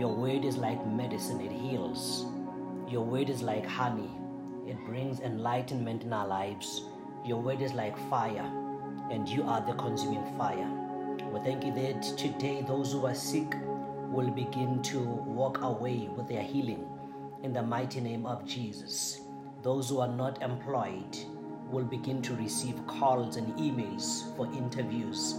Your 0.00 0.14
word 0.14 0.46
is 0.46 0.56
like 0.56 0.86
medicine, 0.86 1.42
it 1.42 1.52
heals. 1.52 2.24
Your 2.88 3.04
word 3.04 3.28
is 3.28 3.42
like 3.42 3.66
honey, 3.66 4.10
it 4.66 4.82
brings 4.86 5.20
enlightenment 5.20 6.04
in 6.04 6.12
our 6.14 6.26
lives. 6.26 6.84
Your 7.22 7.38
word 7.42 7.60
is 7.60 7.74
like 7.74 7.98
fire, 8.08 8.50
and 9.10 9.28
you 9.28 9.42
are 9.42 9.60
the 9.60 9.74
consuming 9.74 10.24
fire. 10.38 10.70
We 11.30 11.40
thank 11.40 11.66
you 11.66 11.74
that 11.74 12.02
today 12.16 12.64
those 12.66 12.92
who 12.92 13.04
are 13.04 13.14
sick 13.14 13.54
will 14.10 14.30
begin 14.30 14.80
to 14.84 15.00
walk 15.00 15.60
away 15.60 16.08
with 16.16 16.28
their 16.28 16.44
healing 16.44 16.88
in 17.42 17.52
the 17.52 17.62
mighty 17.62 18.00
name 18.00 18.24
of 18.24 18.46
Jesus. 18.46 19.20
Those 19.62 19.90
who 19.90 20.00
are 20.00 20.08
not 20.08 20.40
employed 20.40 21.18
will 21.70 21.84
begin 21.84 22.22
to 22.22 22.34
receive 22.36 22.86
calls 22.86 23.36
and 23.36 23.54
emails 23.58 24.34
for 24.34 24.46
interviews. 24.54 25.34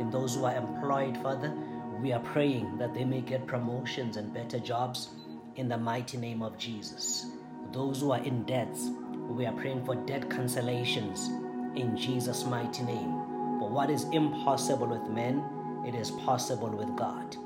And 0.00 0.10
those 0.10 0.34
who 0.34 0.46
are 0.46 0.56
employed, 0.56 1.16
Father, 1.18 1.56
we 2.00 2.12
are 2.12 2.20
praying 2.20 2.78
that 2.78 2.94
they 2.94 3.04
may 3.04 3.20
get 3.20 3.46
promotions 3.46 4.16
and 4.16 4.32
better 4.32 4.58
jobs 4.58 5.10
in 5.56 5.68
the 5.68 5.76
mighty 5.76 6.16
name 6.16 6.42
of 6.42 6.56
Jesus. 6.56 7.26
Those 7.72 8.00
who 8.00 8.12
are 8.12 8.22
in 8.22 8.44
debts, 8.44 8.88
we 9.28 9.44
are 9.44 9.52
praying 9.52 9.84
for 9.84 9.94
debt 9.94 10.28
cancellations 10.30 11.28
in 11.76 11.94
Jesus' 11.96 12.46
mighty 12.46 12.84
name. 12.84 13.10
For 13.58 13.68
what 13.68 13.90
is 13.90 14.04
impossible 14.12 14.86
with 14.86 15.10
men, 15.10 15.44
it 15.86 15.94
is 15.94 16.10
possible 16.10 16.70
with 16.70 16.96
God. 16.96 17.36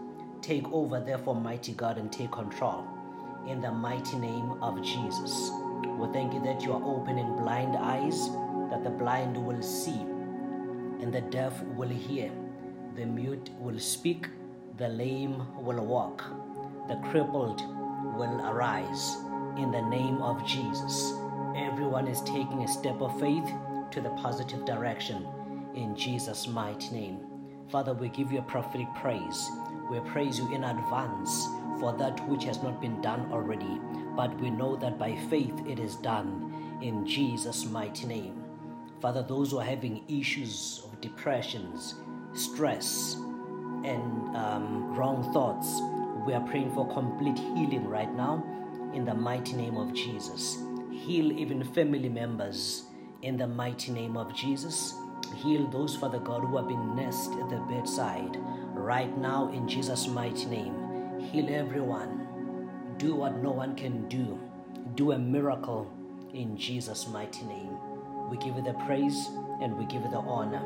Take 0.41 0.71
over, 0.73 1.01
therefore, 1.01 1.35
mighty 1.35 1.73
God, 1.73 1.99
and 1.99 2.13
take 2.13 2.31
control 2.31 2.87
in 3.49 3.61
the 3.61 3.73
mighty 3.73 4.17
name 4.19 4.63
of 4.63 4.81
Jesus. 4.83 5.51
We 5.99 6.07
thank 6.13 6.33
you 6.33 6.43
that 6.45 6.63
you 6.63 6.75
are 6.75 6.85
opening 6.85 7.35
blind 7.37 7.77
eyes, 7.77 8.29
that 8.71 8.85
the 8.85 8.91
blind 8.91 9.37
will 9.37 9.63
see, 9.63 10.01
and 11.01 11.13
the 11.13 11.23
deaf 11.23 11.61
will 11.77 11.89
hear, 11.89 12.31
the 12.95 13.05
mute 13.05 13.51
will 13.59 13.81
speak, 13.81 14.29
the 14.77 14.89
lame 14.89 15.41
will 15.63 15.85
walk, 15.85 16.25
the 16.89 16.97
crippled 17.09 17.63
will 18.17 18.41
arise 18.45 19.17
in 19.57 19.71
the 19.71 19.83
name 19.83 20.21
of 20.21 20.45
Jesus. 20.45 21.13
Everyone 21.57 22.09
is 22.09 22.21
taking 22.23 22.65
a 22.65 22.69
step 22.69 23.01
of 23.01 23.19
faith 23.21 23.49
to 23.93 24.01
the 24.01 24.11
positive 24.11 24.65
direction 24.65 25.29
in 25.77 25.95
Jesus' 25.95 26.49
mighty 26.49 26.91
name. 26.91 27.21
Father, 27.71 27.95
we 27.95 28.09
give 28.09 28.33
you 28.33 28.41
a 28.41 28.43
prophetic 28.43 28.89
praise. 28.97 29.49
We 29.89 30.01
praise 30.01 30.39
you 30.39 30.53
in 30.53 30.65
advance 30.65 31.47
for 31.79 31.97
that 31.97 32.29
which 32.29 32.43
has 32.45 32.61
not 32.61 32.81
been 32.81 33.01
done 33.01 33.29
already, 33.31 33.81
but 34.17 34.37
we 34.41 34.51
know 34.51 34.75
that 34.77 34.99
by 34.99 35.15
faith 35.31 35.55
it 35.69 35.79
is 35.79 35.95
done 35.97 36.79
in 36.83 37.07
Jesus' 37.07 37.65
mighty 37.65 38.07
name. 38.07 38.43
Father, 39.01 39.23
those 39.23 39.53
who 39.53 39.59
are 39.59 39.65
having 39.65 40.03
issues 40.09 40.83
of 40.85 41.01
depressions, 41.01 41.95
stress, 42.33 43.17
and 43.85 44.37
um, 44.37 44.95
wrong 44.95 45.31
thoughts, 45.33 45.81
we 46.27 46.33
are 46.33 46.41
praying 46.49 46.73
for 46.73 46.93
complete 46.93 47.39
healing 47.39 47.87
right 47.87 48.13
now 48.15 48.43
in 48.95 49.05
the 49.05 49.15
mighty 49.15 49.55
name 49.55 49.77
of 49.77 49.93
Jesus. 49.93 50.59
Heal 50.91 51.33
even 51.33 51.63
family 51.63 52.09
members 52.09 52.85
in 53.23 53.37
the 53.37 53.47
mighty 53.47 53.93
name 53.93 54.17
of 54.17 54.35
Jesus. 54.35 54.95
Heal 55.37 55.67
those, 55.67 55.97
Father 55.97 56.19
God, 56.19 56.43
who 56.43 56.57
have 56.57 56.69
been 56.69 56.97
nursed 56.97 57.33
at 57.33 57.51
the 57.51 57.59
bedside 57.69 58.37
right 58.73 59.17
now 59.19 59.51
in 59.53 59.69
Jesus' 59.69 60.07
mighty 60.07 60.47
name. 60.47 61.21
Heal 61.33 61.49
everyone. 61.51 62.27
Do 62.99 63.15
what 63.15 63.43
no 63.43 63.51
one 63.51 63.75
can 63.75 64.09
do. 64.09 64.39
Do 64.95 65.13
a 65.13 65.19
miracle 65.19 65.91
in 66.33 66.57
Jesus' 66.57 67.09
mighty 67.09 67.45
name. 67.45 67.77
We 68.31 68.37
give 68.39 68.57
you 68.57 68.63
the 68.63 68.75
praise 68.87 69.29
and 69.61 69.77
we 69.77 69.85
give 69.87 70.03
you 70.03 70.11
the 70.11 70.19
honor. 70.19 70.63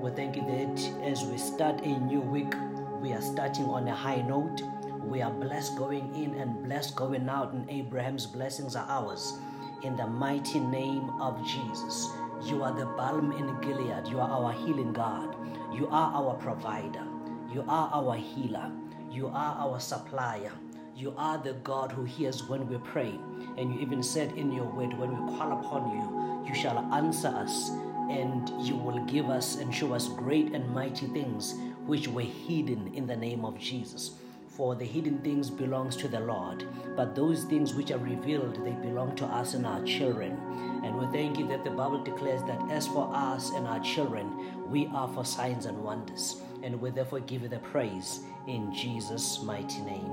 We 0.00 0.10
thank 0.12 0.34
you 0.34 0.42
that 0.46 0.80
as 1.02 1.24
we 1.24 1.36
start 1.36 1.82
a 1.82 1.98
new 1.98 2.22
week, 2.22 2.54
we 3.02 3.12
are 3.12 3.20
starting 3.20 3.66
on 3.66 3.86
a 3.86 3.94
high 3.94 4.22
note. 4.22 4.62
We 5.04 5.20
are 5.20 5.30
blessed 5.30 5.76
going 5.76 6.14
in 6.14 6.40
and 6.40 6.64
blessed 6.64 6.96
going 6.96 7.28
out, 7.28 7.52
and 7.52 7.68
Abraham's 7.68 8.24
blessings 8.24 8.76
are 8.76 8.86
ours. 8.88 9.34
In 9.82 9.96
the 9.96 10.06
mighty 10.06 10.58
name 10.58 11.10
of 11.20 11.46
Jesus. 11.46 12.08
You 12.46 12.62
are 12.62 12.72
the 12.72 12.86
balm 12.86 13.32
in 13.32 13.60
Gilead. 13.60 14.08
You 14.08 14.20
are 14.20 14.30
our 14.30 14.54
healing 14.54 14.94
God. 14.94 15.36
You 15.70 15.86
are 15.88 16.14
our 16.14 16.34
provider. 16.36 17.04
You 17.52 17.62
are 17.68 17.90
our 17.92 18.16
healer. 18.16 18.72
You 19.10 19.26
are 19.26 19.56
our 19.58 19.78
supplier. 19.80 20.52
You 20.96 21.12
are 21.18 21.36
the 21.36 21.52
God 21.62 21.92
who 21.92 22.04
hears 22.04 22.42
when 22.44 22.66
we 22.66 22.78
pray. 22.78 23.18
And 23.58 23.74
you 23.74 23.80
even 23.80 24.02
said 24.02 24.32
in 24.32 24.50
your 24.50 24.64
word, 24.64 24.96
when 24.96 25.10
we 25.10 25.36
call 25.36 25.60
upon 25.60 25.90
you, 25.90 26.48
you 26.48 26.54
shall 26.54 26.78
answer 26.94 27.28
us 27.28 27.70
and 28.10 28.50
you 28.66 28.74
will 28.74 29.04
give 29.04 29.30
us 29.30 29.56
and 29.56 29.74
show 29.74 29.94
us 29.94 30.08
great 30.08 30.52
and 30.52 30.68
mighty 30.74 31.06
things 31.06 31.54
which 31.86 32.08
were 32.08 32.22
hidden 32.22 32.92
in 32.94 33.06
the 33.06 33.16
name 33.16 33.44
of 33.44 33.58
Jesus. 33.58 34.12
For 34.48 34.74
the 34.74 34.84
hidden 34.84 35.20
things 35.20 35.48
belongs 35.48 35.96
to 35.96 36.08
the 36.08 36.20
Lord, 36.20 36.66
but 36.96 37.14
those 37.14 37.44
things 37.44 37.72
which 37.72 37.90
are 37.92 37.98
revealed, 37.98 38.62
they 38.64 38.72
belong 38.72 39.14
to 39.16 39.24
us 39.24 39.54
and 39.54 39.64
our 39.64 39.82
children. 39.84 40.36
And 40.84 40.98
we 40.98 41.06
thank 41.06 41.38
you 41.38 41.46
that 41.48 41.64
the 41.64 41.70
Bible 41.70 42.02
declares 42.02 42.42
that 42.42 42.60
as 42.70 42.86
for 42.86 43.10
us 43.14 43.50
and 43.50 43.66
our 43.66 43.80
children, 43.80 44.70
we 44.70 44.86
are 44.88 45.08
for 45.14 45.24
signs 45.24 45.66
and 45.66 45.82
wonders. 45.82 46.42
And 46.62 46.80
we 46.80 46.90
therefore 46.90 47.20
give 47.20 47.42
you 47.42 47.48
the 47.48 47.60
praise 47.60 48.20
in 48.46 48.74
Jesus' 48.74 49.40
mighty 49.42 49.80
name. 49.80 50.12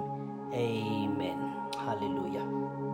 Amen. 0.53 1.53
Hallelujah. 1.73 2.86